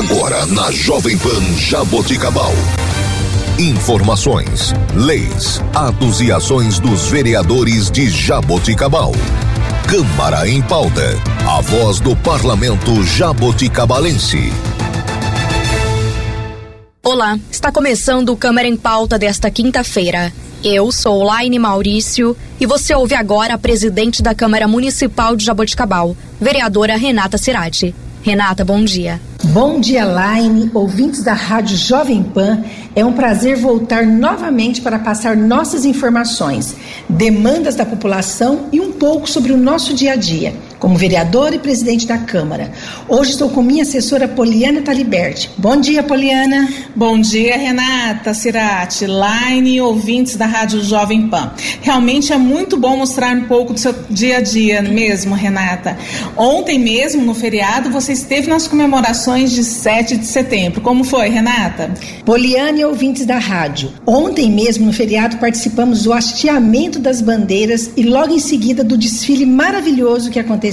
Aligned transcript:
Agora 0.00 0.46
na 0.46 0.72
Jovem 0.72 1.18
Pan 1.18 1.42
Jaboticabal. 1.58 2.52
Informações, 3.58 4.72
leis, 4.94 5.60
atos 5.74 6.22
e 6.22 6.32
ações 6.32 6.78
dos 6.78 7.08
vereadores 7.08 7.90
de 7.90 8.08
Jaboticabal. 8.08 9.12
Câmara 9.86 10.48
em 10.48 10.62
pauta. 10.62 11.02
A 11.46 11.60
voz 11.60 12.00
do 12.00 12.16
parlamento 12.16 13.04
jaboticabalense. 13.04 14.50
Olá, 17.02 17.38
está 17.50 17.70
começando 17.70 18.30
o 18.30 18.36
Câmara 18.38 18.66
em 18.66 18.78
Pauta 18.78 19.18
desta 19.18 19.50
quinta-feira. 19.50 20.32
Eu 20.64 20.90
sou 20.90 21.22
Laine 21.22 21.58
Maurício 21.58 22.34
e 22.58 22.64
você 22.64 22.94
ouve 22.94 23.14
agora 23.14 23.52
a 23.52 23.58
presidente 23.58 24.22
da 24.22 24.34
Câmara 24.34 24.66
Municipal 24.66 25.36
de 25.36 25.44
Jaboticabal, 25.44 26.16
vereadora 26.40 26.96
Renata 26.96 27.36
Cirati. 27.36 27.94
Renata, 28.22 28.64
bom 28.64 28.84
dia. 28.84 29.18
Bom 29.44 29.80
dia, 29.80 30.04
Laine, 30.04 30.70
ouvintes 30.74 31.22
da 31.22 31.32
Rádio 31.32 31.74
Jovem 31.74 32.22
Pan. 32.22 32.62
É 32.94 33.02
um 33.02 33.14
prazer 33.14 33.56
voltar 33.56 34.04
novamente 34.04 34.82
para 34.82 34.98
passar 34.98 35.34
nossas 35.34 35.86
informações, 35.86 36.76
demandas 37.08 37.76
da 37.76 37.86
população 37.86 38.66
e 38.70 38.78
um 38.78 38.92
pouco 38.92 39.28
sobre 39.28 39.52
o 39.52 39.56
nosso 39.56 39.94
dia 39.94 40.12
a 40.12 40.16
dia, 40.16 40.54
como 40.80 40.96
vereador 40.96 41.52
e 41.52 41.58
presidente 41.58 42.06
da 42.06 42.16
Câmara. 42.16 42.72
Hoje 43.06 43.32
estou 43.32 43.50
com 43.50 43.62
minha 43.62 43.82
assessora 43.82 44.26
Poliana 44.26 44.80
Taliberti. 44.80 45.50
Bom 45.58 45.76
dia, 45.76 46.02
Poliana. 46.02 46.68
Bom 46.96 47.20
dia, 47.20 47.56
Renata, 47.56 48.32
Cirati, 48.32 49.04
Line 49.04 49.76
e 49.76 49.80
ouvintes 49.80 50.36
da 50.36 50.46
Rádio 50.46 50.82
Jovem 50.82 51.28
Pan. 51.28 51.52
Realmente 51.82 52.32
é 52.32 52.38
muito 52.38 52.78
bom 52.78 52.96
mostrar 52.96 53.36
um 53.36 53.44
pouco 53.44 53.74
do 53.74 53.78
seu 53.78 53.94
dia 54.08 54.38
a 54.38 54.40
dia 54.40 54.80
mesmo, 54.80 55.34
Renata. 55.34 55.98
Ontem 56.34 56.78
mesmo, 56.78 57.22
no 57.22 57.34
feriado, 57.34 57.90
você 57.90 58.12
esteve 58.12 58.48
nas 58.48 58.66
comemorações 58.66 59.52
de 59.52 59.62
7 59.62 60.16
de 60.16 60.26
setembro. 60.26 60.80
Como 60.80 61.04
foi, 61.04 61.28
Renata? 61.28 61.92
Poliana 62.24 62.78
e 62.78 62.84
ouvintes 62.86 63.26
da 63.26 63.38
rádio. 63.38 63.92
Ontem 64.06 64.50
mesmo, 64.50 64.86
no 64.86 64.92
feriado, 64.94 65.36
participamos 65.36 66.04
do 66.04 66.12
hasteamento 66.14 66.98
das 66.98 67.20
bandeiras 67.20 67.90
e 67.98 68.02
logo 68.02 68.32
em 68.32 68.38
seguida 68.38 68.82
do 68.82 68.96
desfile 68.96 69.44
maravilhoso 69.44 70.30
que 70.30 70.38
aconteceu. 70.38 70.69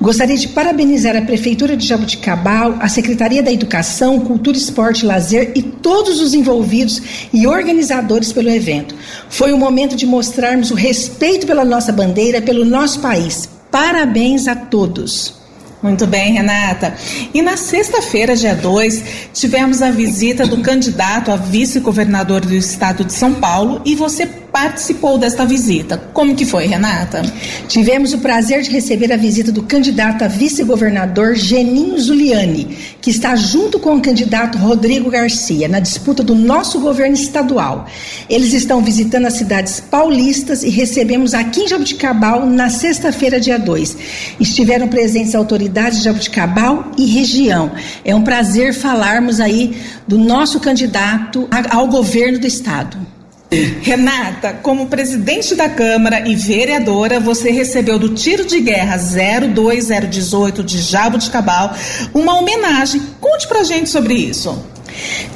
Gostaria 0.00 0.36
de 0.36 0.48
parabenizar 0.48 1.16
a 1.16 1.22
Prefeitura 1.22 1.76
de 1.76 1.86
Jabuticabal, 1.86 2.76
a 2.80 2.88
Secretaria 2.88 3.42
da 3.42 3.52
Educação, 3.52 4.20
Cultura, 4.20 4.56
Esporte 4.56 5.00
e 5.00 5.06
Lazer 5.06 5.52
e 5.54 5.62
todos 5.62 6.20
os 6.20 6.34
envolvidos 6.34 7.02
e 7.32 7.46
organizadores 7.46 8.32
pelo 8.32 8.50
evento. 8.50 8.94
Foi 9.28 9.52
um 9.52 9.58
momento 9.58 9.96
de 9.96 10.06
mostrarmos 10.06 10.70
o 10.70 10.74
respeito 10.74 11.46
pela 11.46 11.64
nossa 11.64 11.92
bandeira, 11.92 12.40
pelo 12.42 12.64
nosso 12.64 13.00
país. 13.00 13.48
Parabéns 13.70 14.48
a 14.48 14.54
todos. 14.56 15.34
Muito 15.82 16.06
bem, 16.06 16.32
Renata. 16.32 16.94
E 17.34 17.42
na 17.42 17.56
sexta-feira, 17.56 18.34
dia 18.34 18.54
2, 18.54 19.04
tivemos 19.32 19.82
a 19.82 19.90
visita 19.90 20.46
do 20.46 20.60
candidato 20.62 21.30
a 21.30 21.36
vice-governador 21.36 22.40
do 22.40 22.54
estado 22.54 23.04
de 23.04 23.12
São 23.12 23.34
Paulo 23.34 23.82
e 23.84 23.94
você 23.94 24.26
participou 24.56 25.18
desta 25.18 25.44
visita. 25.44 25.98
Como 26.14 26.34
que 26.34 26.46
foi, 26.46 26.64
Renata? 26.64 27.20
Tivemos 27.68 28.14
o 28.14 28.18
prazer 28.20 28.62
de 28.62 28.70
receber 28.70 29.12
a 29.12 29.16
visita 29.18 29.52
do 29.52 29.62
candidato 29.62 30.24
a 30.24 30.28
vice-governador 30.28 31.34
Geninho 31.34 32.00
Zuliani, 32.00 32.74
que 33.02 33.10
está 33.10 33.36
junto 33.36 33.78
com 33.78 33.94
o 33.94 34.00
candidato 34.00 34.56
Rodrigo 34.56 35.10
Garcia 35.10 35.68
na 35.68 35.78
disputa 35.78 36.22
do 36.22 36.34
nosso 36.34 36.80
governo 36.80 37.14
estadual. 37.14 37.86
Eles 38.30 38.54
estão 38.54 38.80
visitando 38.80 39.26
as 39.26 39.34
cidades 39.34 39.78
paulistas 39.78 40.62
e 40.62 40.70
recebemos 40.70 41.34
aqui 41.34 41.60
em 41.60 41.68
Jabuticabal 41.68 42.46
na 42.46 42.70
sexta-feira, 42.70 43.38
dia 43.38 43.58
2. 43.58 43.96
Estiveram 44.40 44.88
presentes 44.88 45.34
autoridades 45.34 45.98
de 45.98 46.04
Jabuticabal 46.04 46.92
e 46.96 47.04
região. 47.04 47.72
É 48.02 48.14
um 48.14 48.22
prazer 48.22 48.72
falarmos 48.72 49.38
aí 49.38 49.76
do 50.08 50.16
nosso 50.16 50.60
candidato 50.60 51.46
ao 51.70 51.88
governo 51.88 52.38
do 52.38 52.46
estado. 52.46 53.15
Renata, 53.50 54.54
como 54.54 54.88
presidente 54.88 55.54
da 55.54 55.68
Câmara 55.68 56.28
e 56.28 56.34
vereadora, 56.34 57.20
você 57.20 57.50
recebeu 57.50 57.96
do 57.96 58.08
Tiro 58.08 58.44
de 58.44 58.60
Guerra 58.60 58.96
02018 58.96 60.64
de 60.64 60.78
Jabo 60.78 61.16
de 61.16 61.30
Cabal 61.30 61.72
uma 62.12 62.36
homenagem. 62.38 63.00
Conte 63.20 63.46
pra 63.46 63.62
gente 63.62 63.88
sobre 63.88 64.14
isso. 64.14 64.64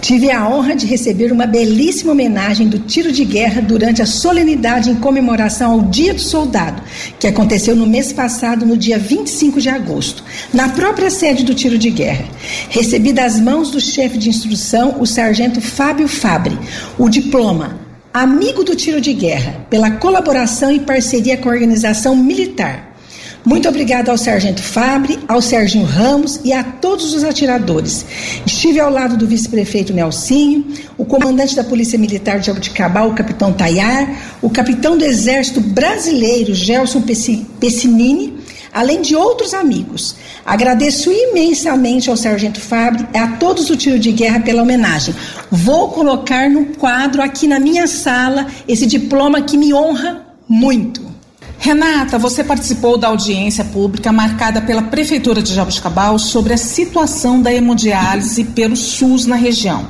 Tive 0.00 0.31
a 0.31 0.48
honra 0.48 0.75
de 0.75 0.87
receber 0.87 1.31
uma 1.31 1.47
belíssima 1.47 2.12
homenagem 2.12 2.66
do 2.66 2.78
tiro 2.78 3.12
de 3.12 3.25
guerra 3.25 3.60
durante 3.60 4.00
a 4.00 4.06
solenidade 4.06 4.91
em 4.91 4.94
comemoração 4.94 5.72
ao 5.72 5.82
Dia 5.82 6.15
do 6.15 6.21
Soldado, 6.21 6.82
que 7.19 7.27
aconteceu 7.27 7.77
no 7.77 7.87
mês 7.87 8.12
passado, 8.12 8.65
no 8.65 8.77
dia 8.77 8.98
25 8.98 9.60
de 9.60 9.69
agosto, 9.69 10.25
na 10.53 10.71
própria 10.71 11.10
sede 11.10 11.44
do 11.44 11.54
tiro 11.54 11.77
de 11.77 11.91
guerra. 11.91 12.25
Recebi 12.71 13.12
das 13.12 13.38
mãos 13.38 13.71
do 13.71 13.81
chefe 13.81 14.16
de 14.16 14.31
instrução, 14.31 14.97
o 14.98 15.06
sargento 15.06 15.60
Fábio 15.60 16.09
Fabre, 16.09 16.59
o 16.98 17.09
diploma 17.09 17.90
amigo 18.12 18.65
do 18.65 18.75
tiro 18.75 19.00
de 19.00 19.12
guerra, 19.12 19.66
pela 19.71 19.93
colaboração 19.93 20.72
e 20.72 20.81
parceria 20.81 21.37
com 21.37 21.48
a 21.48 21.53
organização 21.53 22.16
militar. 22.16 22.91
Muito 23.44 23.69
obrigado 23.69 24.10
ao 24.10 24.19
Sargento 24.19 24.62
Fabre, 24.62 25.19
ao 25.26 25.41
Serginho 25.41 25.87
Ramos 25.87 26.41
e 26.44 26.53
a 26.53 26.62
todos 26.62 27.15
os 27.15 27.25
atiradores. 27.25 28.04
Estive 28.44 28.81
ao 28.81 28.91
lado 28.91 29.16
do 29.16 29.26
vice-prefeito 29.26 29.94
Nelsinho, 29.94 30.66
o 30.98 31.06
comandante 31.06 31.56
da 31.56 31.65
Polícia 31.65 31.98
Militar 31.98 32.38
de 32.38 32.48
Jabuticabal, 32.48 33.09
o 33.09 33.15
capitão 33.15 33.53
Tayar, 33.53 34.37
o 34.42 34.50
capitão 34.50 34.98
do 34.98 35.04
Exército 35.04 35.60
Brasileiro, 35.60 36.54
Gelson 36.54 37.03
Pessinini, 37.59 38.40
além 38.72 39.03
de 39.03 39.14
outros 39.16 39.53
amigos. 39.53 40.16
Agradeço 40.44 41.10
imensamente 41.10 42.08
ao 42.08 42.16
Sargento 42.16 42.60
Fabre 42.60 43.06
e 43.12 43.19
a 43.19 43.36
todos 43.36 43.66
do 43.66 43.76
tiro 43.76 43.98
de 43.98 44.12
guerra 44.12 44.41
pela 44.41 44.62
homenagem. 44.62 45.14
Vou 45.50 45.88
colocar 45.88 46.48
no 46.48 46.66
quadro 46.66 47.22
aqui 47.22 47.47
na 47.47 47.59
minha 47.59 47.86
sala 47.86 48.47
esse 48.66 48.86
diploma 48.86 49.42
que 49.42 49.56
me 49.56 49.75
honra 49.75 50.25
muito. 50.48 51.09
Renata, 51.62 52.19
você 52.19 52.43
participou 52.43 52.97
da 52.97 53.09
audiência 53.09 53.62
pública 53.62 54.10
marcada 54.10 54.62
pela 54.62 54.81
Prefeitura 54.81 55.43
de 55.43 55.53
Jabuticabal 55.53 56.19
sobre 56.19 56.54
a 56.54 56.56
situação 56.56 57.43
da 57.43 57.53
hemodiálise 57.53 58.44
pelo 58.44 58.75
SUS 58.75 59.26
na 59.26 59.37
região. 59.37 59.87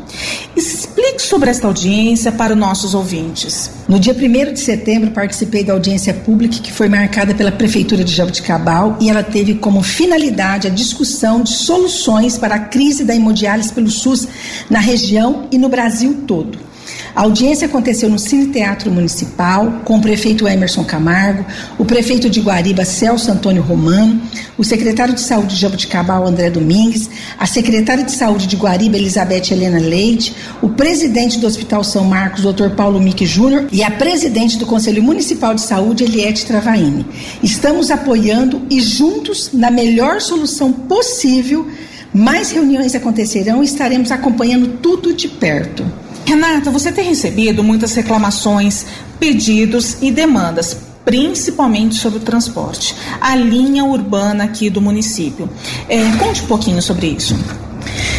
Explique 0.57 1.23
sobre 1.23 1.49
esta 1.49 1.69
audiência 1.69 2.33
para 2.33 2.55
os 2.55 2.59
nossos 2.59 2.93
ouvintes. 2.93 3.71
No 3.89 4.01
dia 4.01 4.13
1 4.13 4.53
de 4.53 4.59
setembro, 4.59 5.13
participei 5.13 5.63
da 5.63 5.73
audiência 5.73 6.13
pública 6.13 6.59
que 6.59 6.73
foi 6.73 6.89
marcada 6.89 7.37
pela 7.37 7.53
Prefeitura 7.53 8.03
de 8.03 8.13
Jabuticabal 8.13 8.97
e 9.01 9.09
ela 9.09 9.23
teve 9.23 9.55
como 9.55 9.81
finalidade 9.81 10.67
a 10.67 10.71
discussão 10.71 11.41
de 11.41 11.51
soluções 11.51 12.37
para 12.37 12.57
a 12.57 12.61
crise 12.61 13.05
da 13.05 13.15
hemodiálise 13.15 13.73
pelo 13.73 13.91
SUS 13.91 14.27
na 14.69 14.81
região 14.81 15.47
e 15.53 15.57
no 15.57 15.69
Brasil 15.69 16.25
todo. 16.27 16.71
A 17.15 17.23
audiência 17.23 17.67
aconteceu 17.67 18.09
no 18.09 18.19
Cine 18.19 18.47
Teatro 18.47 18.91
Municipal, 18.91 19.81
com 19.85 19.99
o 19.99 20.01
prefeito 20.01 20.47
Emerson 20.47 20.85
Camargo, 20.85 21.45
o 21.79 21.85
prefeito 21.85 22.31
de 22.31 22.41
Guariba, 22.41 22.85
Celso 22.85 23.31
Antônio 23.31 23.63
Romano, 23.63 24.21
o 24.57 24.63
secretário 24.63 25.15
de 25.15 25.21
Saúde 25.21 25.55
de 25.55 25.61
Jabuticabal, 25.61 26.27
André 26.27 26.51
Domingues, 26.51 27.11
a 27.39 27.47
secretária 27.47 28.05
de 28.05 28.13
Saúde 28.13 28.47
de 28.47 28.57
Guariba, 28.57 28.97
Elizabeth 28.97 29.51
Helena 29.51 29.81
Leite, 29.81 30.35
o 30.63 30.69
presidente 30.69 31.39
do 31.39 31.47
Hospital 31.47 31.83
São 31.83 32.05
Marcos, 32.05 32.43
Dr. 32.43 32.71
Paulo 32.77 33.01
Mick 33.01 33.27
Júnior, 33.27 33.67
e 33.73 33.83
a 33.83 33.91
presidente 33.91 34.57
do 34.57 34.67
Conselho 34.67 35.03
Municipal 35.03 35.55
de 35.55 35.63
Saúde, 35.63 36.05
Eliette 36.05 36.47
Travaini. 36.47 37.05
Estamos 37.43 37.91
apoiando 37.91 38.63
e 38.71 38.81
juntos, 38.81 39.51
na 39.53 39.71
melhor 39.71 40.21
solução 40.21 40.73
possível, 40.73 41.67
mais 42.13 42.51
reuniões 42.51 42.95
acontecerão 42.95 43.63
e 43.63 43.67
estaremos 43.67 44.11
acompanhando 44.11 44.79
tudo 44.79 45.15
de 45.15 45.29
perto. 45.29 45.85
Renata, 46.31 46.71
você 46.71 46.93
tem 46.93 47.07
recebido 47.07 47.65
muitas 47.65 47.93
reclamações, 47.93 48.87
pedidos 49.19 49.97
e 50.01 50.13
demandas, 50.13 50.77
principalmente 51.05 51.97
sobre 51.97 52.21
o 52.21 52.23
transporte, 52.23 52.95
a 53.21 53.35
linha 53.35 53.85
urbana 53.85 54.45
aqui 54.45 54.71
do 54.71 54.81
município. 54.81 55.51
É, 55.89 55.99
conte 56.19 56.43
um 56.43 56.47
pouquinho 56.47 56.81
sobre 56.81 57.09
isso. 57.09 57.37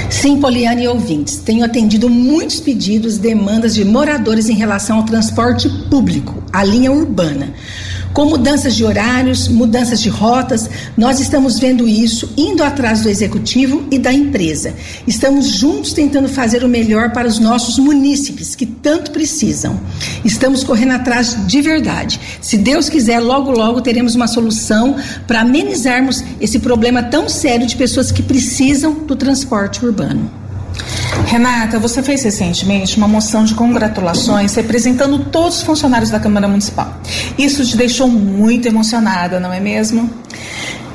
Sim, 0.10 0.42
Poliana 0.42 0.82
e 0.82 0.90
ouvintes, 0.90 1.38
tenho 1.38 1.64
atendido 1.64 2.10
muitos 2.10 2.60
pedidos, 2.60 3.18
demandas 3.18 3.74
de 3.74 3.86
moradores 3.86 4.50
em 4.50 4.56
relação 4.56 4.98
ao 4.98 5.06
transporte 5.06 5.70
público, 5.90 6.44
a 6.52 6.66
linha 6.66 6.92
urbana. 6.92 7.54
Com 8.14 8.26
mudanças 8.26 8.76
de 8.76 8.84
horários, 8.84 9.48
mudanças 9.48 10.02
de 10.02 10.10
rotas, 10.10 10.70
nós 10.98 11.22
estamos 11.22 11.60
vendo 11.60 11.88
isso, 11.88 12.34
indo 12.36 12.62
atrás 12.62 13.02
do 13.02 13.10
executivo 13.10 13.86
e 13.90 13.98
da 13.98 14.12
empresa. 14.12 14.74
Estamos 15.08 15.48
juntos 15.48 15.94
tentando 15.94 16.28
fazer 16.28 16.64
o 16.64 16.68
melhor 16.68 17.12
para 17.12 17.28
os 17.28 17.40
nossos 17.40 17.80
munícipes, 17.80 18.54
que 18.54 18.66
tanto 18.66 19.12
precisam. 19.12 19.80
Estamos 20.26 20.62
correndo 20.62 20.92
atrás 20.92 21.48
de 21.48 21.62
verdade. 21.62 22.20
Se 22.42 22.58
Deus 22.58 22.90
quiser, 22.90 23.20
logo, 23.20 23.52
logo 23.52 23.80
teremos 23.80 24.14
uma 24.14 24.28
solução 24.28 24.98
para 25.26 25.42
amenizarmos 25.42 26.22
esse 26.42 26.60
problema 26.60 27.02
tão 27.02 27.30
sério 27.30 27.66
de 27.66 27.78
pessoas 27.78 28.12
que 28.12 28.22
precisam 28.22 28.94
do 28.94 29.16
transporte 29.16 29.86
urbano. 29.86 30.41
Renata, 31.26 31.80
você 31.80 32.04
fez 32.04 32.24
recentemente 32.24 32.98
uma 32.98 33.08
moção 33.08 33.44
de 33.44 33.54
congratulações 33.54 34.54
representando 34.56 35.20
todos 35.26 35.58
os 35.58 35.64
funcionários 35.64 36.10
da 36.10 36.20
Câmara 36.20 36.48
Municipal. 36.48 37.00
Isso 37.38 37.66
te 37.66 37.78
deixou 37.78 38.08
muito 38.08 38.68
emocionada, 38.68 39.40
não 39.40 39.54
é 39.54 39.60
mesmo? 39.60 40.10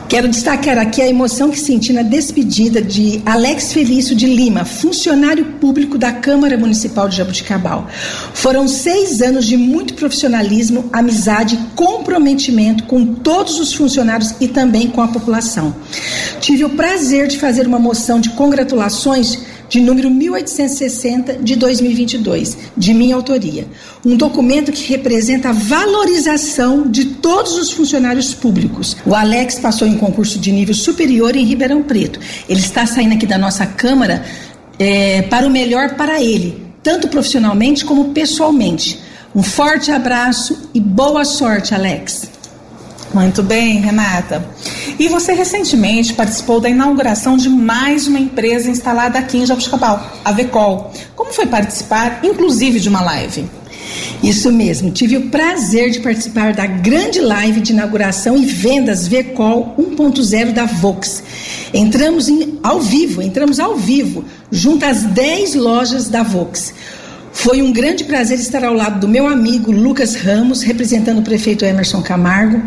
Quero 0.09 0.29
destacar 0.29 0.79
aqui 0.79 1.03
a 1.03 1.09
emoção 1.09 1.51
que 1.51 1.59
senti 1.59 1.93
na 1.93 2.03
despedida 2.03 2.81
de 2.81 3.21
Alex 3.27 3.73
Felício 3.73 4.15
de 4.15 4.25
Lima, 4.25 4.65
funcionário 4.65 5.45
público 5.61 5.99
da 5.99 6.13
Câmara 6.13 6.57
Municipal 6.57 7.09
de 7.09 7.17
Jabuticabal. 7.17 7.89
Foram 8.33 8.69
seis 8.69 9.21
anos 9.21 9.45
de 9.45 9.57
muito 9.57 9.95
profissionalismo, 9.95 10.89
amizade, 10.93 11.59
comprometimento 11.75 12.85
com 12.85 13.05
todos 13.05 13.59
os 13.59 13.75
funcionários 13.75 14.33
e 14.41 14.47
também 14.47 14.89
com 14.89 15.03
a 15.03 15.09
população. 15.09 15.75
Tive 16.41 16.65
o 16.65 16.71
prazer 16.71 17.27
de 17.27 17.41
fazer 17.41 17.67
uma 17.67 17.81
moção 17.81 18.21
de 18.21 18.31
congratulações 18.31 19.41
de 19.69 19.81
número 19.81 20.11
1860 20.11 21.35
de 21.35 21.57
2022, 21.57 22.57
de 22.77 22.95
minha 22.95 23.15
autoria. 23.15 23.67
Um 24.05 24.17
documento 24.17 24.73
que 24.73 24.89
representa 24.89 25.51
a 25.51 25.53
valorização 25.53 26.89
de 26.89 27.05
todos 27.07 27.57
os 27.57 27.73
funcionários 27.73 28.33
públicos. 28.33 28.97
O 29.05 29.15
Alex 29.15 29.59
passou 29.59 29.87
em 29.87 29.97
concurso 29.97 30.39
de 30.39 30.53
nível 30.53 30.75
superior 30.75 31.37
em 31.37 31.45
Ribeirão 31.45 31.83
Preto. 31.83 32.21
Ele 32.49 32.61
está 32.61 32.87
saindo 32.87 33.15
aqui 33.15 33.27
da 33.27 33.39
nossa 33.39 33.67
Câmara 33.67 34.25
é, 34.79 35.23
para 35.23 35.47
o 35.47 35.51
melhor 35.51 35.95
para 35.95 36.23
ele, 36.23 36.63
tanto 36.83 37.09
profissionalmente 37.09 37.85
como 37.85 38.13
pessoalmente. 38.13 39.01
Um 39.35 39.43
forte 39.43 39.91
abraço 39.91 40.71
e 40.73 40.81
boa 40.81 41.25
sorte, 41.25 41.75
Alex. 41.75 42.36
Muito 43.17 43.43
bem, 43.43 43.81
Renata. 43.81 44.47
E 44.99 45.09
você 45.09 45.33
recentemente 45.33 46.13
participou 46.13 46.61
da 46.61 46.69
inauguração 46.69 47.35
de 47.35 47.49
mais 47.49 48.07
uma 48.07 48.19
empresa 48.19 48.71
instalada 48.71 49.19
aqui 49.19 49.39
em 49.39 49.47
Jabuticabal, 49.47 50.07
a 50.23 50.33
Vecol. 50.33 50.93
Como 51.15 51.33
foi 51.33 51.47
participar, 51.47 52.21
inclusive, 52.23 52.79
de 52.79 52.91
uma 52.91 53.01
live? 53.01 53.47
Isso 54.23 54.53
mesmo, 54.53 54.91
tive 54.91 55.17
o 55.17 55.31
prazer 55.31 55.93
de 55.93 56.01
participar 56.01 56.53
da 56.53 56.67
grande 56.67 57.19
live 57.19 57.63
de 57.63 57.73
inauguração 57.73 58.37
e 58.37 58.45
vendas 58.45 59.09
Vecol 59.09 59.75
1.0 59.79 60.53
da 60.53 60.67
Vox. 60.67 61.23
Entramos 61.73 62.29
em, 62.29 62.59
ao 62.63 62.83
vivo, 62.83 63.23
entramos 63.23 63.59
ao 63.59 63.77
vivo, 63.77 64.27
junto 64.53 64.85
às 64.85 65.05
10 65.05 65.55
lojas 65.55 66.11
da 66.11 66.23
Vox. 66.23 66.75
Foi 67.37 67.61
um 67.61 67.71
grande 67.71 68.03
prazer 68.03 68.41
estar 68.41 68.65
ao 68.65 68.73
lado 68.73 68.99
do 68.99 69.06
meu 69.06 69.27
amigo 69.29 69.71
Lucas 69.71 70.15
Ramos, 70.15 70.62
representando 70.62 71.19
o 71.19 71.23
prefeito 71.23 71.67
Emerson 71.67 72.03
Camargo, 72.03 72.62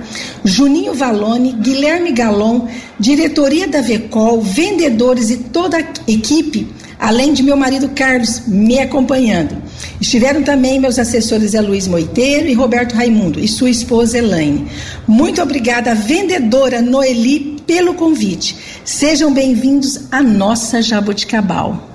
Juninho 0.46 0.94
Valone, 0.94 1.54
Guilherme 1.54 2.12
Galon, 2.12 2.68
diretoria 2.98 3.68
da 3.68 3.82
Vecol, 3.82 4.42
vendedores 4.42 5.32
e 5.32 5.38
toda 5.38 5.80
a 5.80 5.84
equipe, 6.08 6.68
além 7.00 7.34
de 7.34 7.42
meu 7.42 7.58
marido 7.58 7.90
Carlos 7.90 8.44
me 8.48 8.80
acompanhando. 8.80 9.58
Estiveram 10.00 10.44
também 10.44 10.80
meus 10.80 11.00
assessores 11.00 11.52
Zé 11.52 11.62
Luiz 11.62 11.88
Moiteiro 11.88 12.48
e 12.48 12.54
Roberto 12.54 12.94
Raimundo 12.94 13.40
e 13.40 13.48
sua 13.48 13.72
esposa 13.72 14.20
Elaine. 14.20 14.68
Muito 15.08 15.42
obrigada, 15.42 15.96
vendedora 15.96 16.80
Noeli, 16.80 17.58
pelo 17.66 17.96
convite. 17.96 18.56
Sejam 18.86 19.34
bem-vindos 19.34 20.02
à 20.12 20.22
nossa 20.22 20.80
Jaboticabal. 20.80 21.89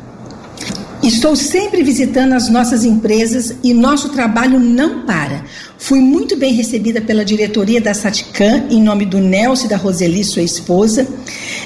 Estou 1.05 1.37
sempre 1.37 1.83
visitando 1.83 2.33
as 2.33 2.49
nossas 2.49 2.83
empresas 2.83 3.55
e 3.63 3.75
nosso 3.75 4.09
trabalho 4.09 4.59
não 4.59 5.05
para. 5.05 5.45
Fui 5.77 6.01
muito 6.01 6.35
bem 6.35 6.55
recebida 6.55 6.99
pela 6.99 7.23
diretoria 7.23 7.79
da 7.79 7.93
Saticam, 7.93 8.69
em 8.71 8.83
nome 8.83 9.05
do 9.05 9.19
Nelson 9.19 9.67
e 9.67 9.69
da 9.69 9.77
Roseli, 9.77 10.25
sua 10.25 10.41
esposa. 10.41 11.07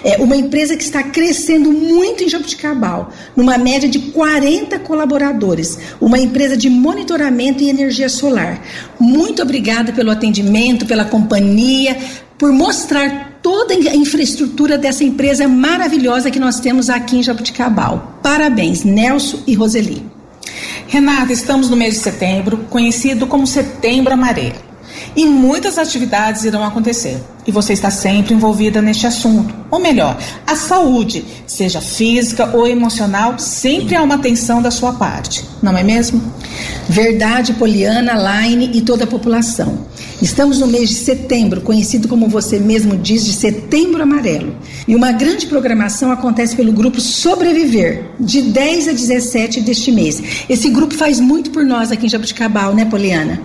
É 0.03 0.17
uma 0.17 0.35
empresa 0.35 0.77
que 0.77 0.83
está 0.83 1.05
crescendo 1.05 1.71
muito 1.71 2.25
em 2.25 2.29
Jabuticabal, 2.29 3.13
numa 3.37 3.57
média 3.57 3.89
de 3.89 4.01
40 4.11 4.77
colaboradores. 4.81 5.79
Uma 6.01 6.19
empresa 6.19 6.57
de 6.57 6.69
monitoramento 6.69 7.63
e 7.63 7.71
energia 7.71 8.09
solar. 8.09 8.61
Muito 8.99 9.41
obrigada 9.41 9.93
pelo 9.93 10.11
atendimento, 10.11 10.85
pela 10.85 11.05
companhia, 11.05 11.97
por 12.37 12.51
mostrar 12.51 13.28
toda 13.43 13.75
a 13.75 13.97
infraestrutura 13.97 14.79
dessa 14.79 15.05
empresa 15.05 15.47
maravilhosa 15.49 16.31
que 16.31 16.39
nós 16.39 16.61
temos 16.61 16.91
aqui 16.91 17.19
em 17.19 17.23
Jabuticabal. 17.23 18.19
Parabéns, 18.23 18.85
Nelson 18.85 19.41
e 19.47 19.55
Roseli. 19.55 20.05
Renata, 20.87 21.33
estamos 21.33 21.69
no 21.69 21.77
mês 21.77 21.95
de 21.95 22.01
setembro, 22.01 22.59
conhecido 22.71 23.27
como 23.27 23.47
Setembro 23.47 24.13
Amarelo. 24.13 24.57
E 25.15 25.27
muitas 25.27 25.79
atividades 25.79 26.45
irão 26.45 26.65
acontecer. 26.65 27.23
E 27.49 27.51
você 27.51 27.73
está 27.73 27.91
sempre 27.91 28.35
envolvida 28.35 28.83
neste 28.83 29.07
assunto. 29.07 29.55
Ou 29.71 29.81
melhor, 29.81 30.19
a 30.47 30.55
saúde, 30.55 31.25
seja 31.47 31.81
física 31.81 32.55
ou 32.55 32.67
emocional, 32.67 33.39
sempre 33.39 33.97
há 33.97 34.03
uma 34.03 34.17
atenção 34.17 34.61
da 34.61 34.71
sua 34.71 34.93
parte. 34.93 35.43
Não 35.63 35.75
é 35.75 35.83
mesmo? 35.83 36.23
Verdade, 36.87 37.55
Poliana, 37.55 38.19
Laine 38.19 38.71
e 38.75 38.83
toda 38.83 39.05
a 39.05 39.07
população. 39.07 39.87
Estamos 40.21 40.59
no 40.59 40.67
mês 40.67 40.89
de 40.89 40.97
setembro, 40.97 41.61
conhecido 41.61 42.09
como 42.09 42.29
você 42.29 42.59
mesmo 42.59 42.97
diz, 42.97 43.25
de 43.25 43.33
Setembro 43.33 44.03
Amarelo. 44.03 44.57
E 44.87 44.97
uma 44.97 45.13
grande 45.13 45.47
programação 45.47 46.11
acontece 46.11 46.57
pelo 46.57 46.73
grupo 46.73 47.01
Sobreviver, 47.01 48.05
de 48.19 48.43
10 48.43 48.89
a 48.89 48.93
17 48.93 49.61
deste 49.61 49.93
mês. 49.93 50.21
Esse 50.49 50.69
grupo 50.71 50.95
faz 50.95 51.21
muito 51.21 51.51
por 51.51 51.65
nós 51.65 51.93
aqui 51.93 52.07
em 52.07 52.09
Jabuticabal, 52.09 52.75
né, 52.75 52.85
Poliana? 52.85 53.41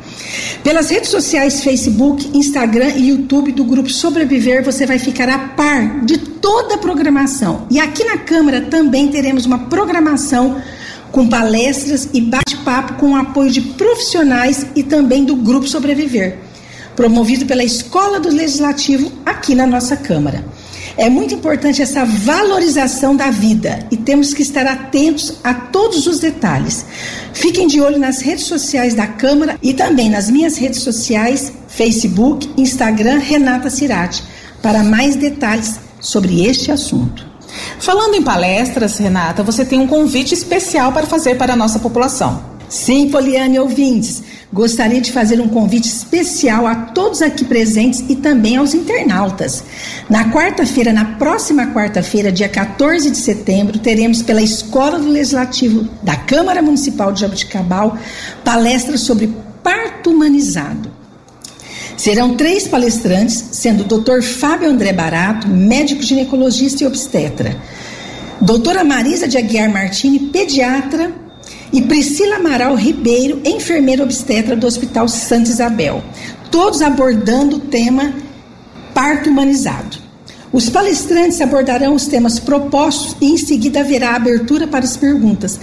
Pelas 0.64 0.90
redes 0.90 1.10
sociais 1.10 1.64
Facebook, 1.64 2.36
Instagram 2.36 2.90
e 2.96 3.10
YouTube 3.10 3.52
do 3.52 3.64
grupo 3.64 3.90
Sobreviver, 3.94 4.64
você 4.64 4.86
vai 4.86 5.00
ficar 5.00 5.30
a 5.30 5.40
par 5.40 6.04
de 6.04 6.18
toda 6.18 6.76
a 6.76 6.78
programação. 6.78 7.68
E 7.70 7.80
aqui 7.80 8.04
na 8.04 8.18
Câmara 8.18 8.62
também 8.62 9.10
teremos 9.10 9.46
uma 9.46 9.60
programação 9.60 10.62
com 11.12 11.30
palestras 11.30 12.10
e 12.14 12.20
bate-papo 12.20 12.96
com 12.96 13.12
o 13.12 13.16
apoio 13.16 13.52
de 13.52 13.62
profissionais 13.62 14.66
e 14.76 14.82
também 14.82 15.24
do 15.24 15.36
Grupo 15.36 15.68
Sobreviver, 15.68 16.40
promovido 16.96 17.46
pela 17.46 17.64
Escola 17.64 18.20
do 18.20 18.30
Legislativo 18.30 19.12
aqui 19.26 19.54
na 19.54 19.68
nossa 19.68 19.96
Câmara. 19.96 20.44
É 20.96 21.10
muito 21.10 21.34
importante 21.34 21.82
essa 21.82 22.06
valorização 22.06 23.16
da 23.16 23.32
vida 23.32 23.80
e 23.90 23.98
temos 23.98 24.34
que 24.34 24.44
estar 24.44 24.68
atentos 24.68 25.40
a 25.44 25.54
todos 25.54 26.06
os 26.06 26.20
detalhes. 26.20 26.86
Fiquem 27.34 27.68
de 27.68 27.82
olho 27.82 27.98
nas 27.98 28.22
redes 28.22 28.46
sociais 28.46 28.94
da 28.94 29.08
Câmara 29.08 29.58
e 29.62 29.74
também 29.74 30.10
nas 30.10 30.30
minhas 30.30 30.56
redes 30.58 30.82
sociais, 30.82 31.52
Facebook, 31.68 32.48
Instagram, 32.56 33.18
Renata 33.18 33.72
Cirati, 33.72 34.24
para 34.62 34.84
mais 34.84 35.16
detalhes 35.16 35.80
sobre 36.00 36.46
este 36.46 36.72
assunto. 36.72 37.26
Falando 37.80 38.16
em 38.16 38.22
palestras, 38.22 38.98
Renata, 38.98 39.42
você 39.42 39.66
tem 39.66 39.80
um 39.80 39.88
convite 39.88 40.34
especial 40.34 40.92
para 40.92 41.08
fazer 41.08 41.36
para 41.36 41.54
a 41.54 41.58
nossa 41.58 41.80
população. 41.80 42.44
Sim, 42.70 43.10
Poliane 43.10 43.60
ouvintes, 43.60 44.24
gostaria 44.54 45.02
de 45.02 45.12
fazer 45.12 45.42
um 45.42 45.48
convite 45.50 45.88
especial 45.88 46.68
a 46.68 46.76
todos 46.76 47.24
aqui 47.24 47.44
presentes 47.44 48.06
e 48.08 48.16
também 48.16 48.56
aos 48.56 48.76
internautas. 48.76 49.64
Na 50.08 50.32
quarta-feira, 50.32 50.94
na 50.94 51.04
próxima 51.16 51.74
quarta-feira, 51.74 52.32
dia 52.32 52.48
14 52.48 53.10
de 53.10 53.18
setembro, 53.18 53.80
teremos 53.80 54.22
pela 54.22 54.44
Escola 54.44 55.00
do 55.00 55.10
Legislativo 55.10 55.90
da 56.04 56.16
Câmara 56.16 56.62
Municipal 56.62 57.12
de 57.12 57.22
Jabuticabal 57.22 57.98
palestra 58.46 58.96
sobre 58.96 59.34
parto 59.64 60.12
humanizado. 60.12 60.92
Serão 61.98 62.36
três 62.36 62.68
palestrantes, 62.68 63.44
sendo 63.54 63.82
o 63.82 64.02
Dr. 64.02 64.22
Fábio 64.22 64.70
André 64.70 64.94
Barato, 64.94 65.48
médico 65.48 66.04
ginecologista 66.04 66.84
e 66.84 66.88
obstetra, 66.88 67.58
doutora 68.40 68.84
Marisa 68.84 69.28
de 69.28 69.38
Aguiar 69.38 69.72
Martini, 69.72 70.20
pediatra, 70.20 71.23
e 71.74 71.82
Priscila 71.82 72.36
Amaral 72.36 72.76
Ribeiro, 72.76 73.42
enfermeira 73.44 74.04
obstetra 74.04 74.56
do 74.56 74.68
Hospital 74.68 75.08
Santa 75.08 75.50
Isabel, 75.50 76.04
todos 76.52 76.84
abordando 76.84 77.56
o 77.56 77.60
tema 77.60 78.14
parto 78.94 79.30
humanizado. 79.30 79.98
Os 80.52 80.70
palestrantes 80.70 81.42
abordarão 81.42 81.96
os 81.96 82.06
temas 82.06 82.38
propostos 82.38 83.18
e 83.20 83.32
em 83.32 83.38
seguida 83.38 83.80
haverá 83.80 84.16
abertura 84.16 84.68
para 84.68 84.86
as 84.86 84.96
perguntas. 84.96 85.60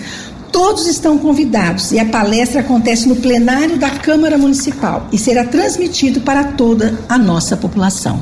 Todos 0.50 0.88
estão 0.88 1.16
convidados 1.16 1.92
e 1.92 2.00
a 2.00 2.04
palestra 2.04 2.60
acontece 2.60 3.08
no 3.08 3.14
plenário 3.14 3.78
da 3.78 3.90
Câmara 3.90 4.36
Municipal 4.36 5.06
e 5.12 5.16
será 5.16 5.44
transmitido 5.44 6.22
para 6.22 6.42
toda 6.42 6.98
a 7.08 7.16
nossa 7.16 7.56
população. 7.56 8.20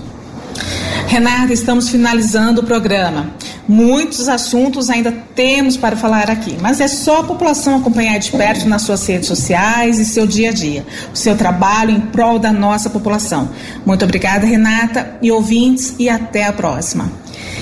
Renata, 1.07 1.55
estamos 1.55 1.89
finalizando 1.89 2.61
o 2.61 2.65
programa. 2.65 3.31
Muitos 3.69 4.31
assuntos 4.31 4.89
ainda 4.89 5.13
temos 5.35 5.77
para 5.77 5.95
falar 5.95 6.31
aqui, 6.31 6.57
mas 6.59 6.81
é 6.81 6.89
só 6.89 7.21
a 7.21 7.25
população 7.25 7.77
acompanhar 7.77 8.19
de 8.19 8.31
perto 8.31 8.67
nas 8.67 8.81
suas 8.81 9.07
redes 9.07 9.29
sociais 9.29 9.99
e 9.99 10.07
seu 10.07 10.27
dia 10.27 10.49
a 10.49 10.53
dia, 10.53 10.87
o 11.13 11.17
seu 11.17 11.37
trabalho 11.37 11.91
em 11.91 12.01
prol 12.01 12.39
da 12.39 12.51
nossa 12.51 12.89
população. 12.89 13.51
Muito 13.85 14.03
obrigada, 14.07 14.47
Renata, 14.47 15.19
e 15.21 15.31
ouvintes, 15.31 15.95
e 15.99 16.09
até 16.09 16.47
a 16.47 16.53
próxima. 16.53 17.13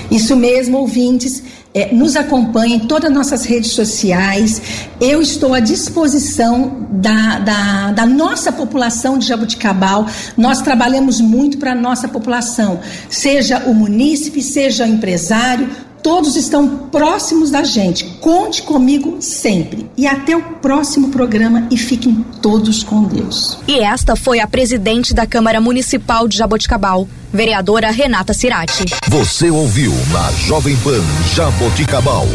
Isso 0.09 0.33
mesmo, 0.37 0.77
ouvintes 0.77 1.43
é, 1.73 1.93
nos 1.93 2.15
acompanhe 2.15 2.75
em 2.75 2.79
todas 2.79 3.09
as 3.09 3.15
nossas 3.15 3.45
redes 3.45 3.71
sociais. 3.71 4.61
Eu 4.99 5.21
estou 5.21 5.53
à 5.53 5.59
disposição 5.59 6.87
da, 6.89 7.39
da, 7.39 7.91
da 7.91 8.05
nossa 8.05 8.51
população 8.51 9.17
de 9.17 9.27
Jabuticabal. 9.27 10.07
Nós 10.37 10.61
trabalhamos 10.61 11.19
muito 11.19 11.57
para 11.57 11.73
a 11.73 11.75
nossa 11.75 12.07
população, 12.07 12.79
seja 13.09 13.59
o 13.67 13.73
munícipe, 13.73 14.41
seja 14.41 14.85
o 14.85 14.87
empresário, 14.87 15.69
Todos 16.01 16.35
estão 16.35 16.89
próximos 16.89 17.51
da 17.51 17.63
gente. 17.63 18.05
Conte 18.21 18.61
comigo 18.63 19.17
sempre. 19.19 19.89
E 19.97 20.07
até 20.07 20.35
o 20.35 20.41
próximo 20.41 21.09
programa 21.09 21.67
e 21.69 21.77
fiquem 21.77 22.25
todos 22.41 22.83
com 22.83 23.03
Deus. 23.03 23.59
E 23.67 23.79
esta 23.79 24.15
foi 24.15 24.39
a 24.39 24.47
presidente 24.47 25.13
da 25.13 25.25
Câmara 25.25 25.59
Municipal 25.59 26.27
de 26.27 26.37
Jaboticabal, 26.37 27.07
vereadora 27.31 27.91
Renata 27.91 28.33
Cirati. 28.33 28.85
Você 29.09 29.49
ouviu 29.49 29.93
na 30.11 30.31
Jovem 30.31 30.75
Pan 30.77 31.03
Jaboticabal. 31.33 32.27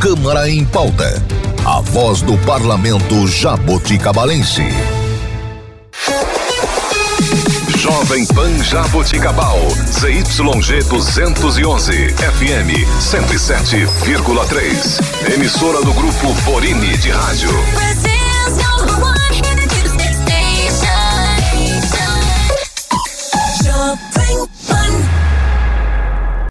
Câmara 0.00 0.48
em 0.48 0.64
pauta. 0.64 1.22
A 1.64 1.80
voz 1.80 2.22
do 2.22 2.36
parlamento 2.38 3.26
jaboticabalense. 3.28 4.64
Jovem 7.80 8.26
Pan 8.34 8.62
Jaboticabal, 8.62 9.58
ZYG 9.90 10.84
211, 10.84 12.14
FM 12.18 12.68
107,3. 13.00 15.34
Emissora 15.34 15.82
do 15.82 15.94
Grupo 15.94 16.34
Borini 16.44 16.94
de 16.98 17.10
Rádio. 17.10 18.19